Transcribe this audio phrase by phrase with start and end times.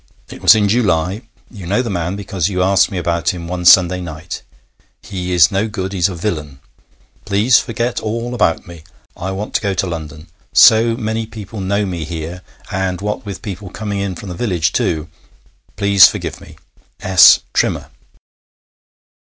[0.29, 1.21] It was in July.
[1.51, 4.41] You know the man, because you asked me about him one Sunday night.
[5.03, 5.93] He is no good.
[5.93, 6.59] He is a villain.
[7.23, 8.83] Please forget all about me.
[9.15, 10.25] I want to go to London.
[10.53, 12.41] So many people know me here,
[12.71, 15.07] and what with people coming in from the village, too.
[15.75, 16.55] Please forgive me.
[17.01, 17.41] 'S.
[17.53, 17.91] TRIMMER.'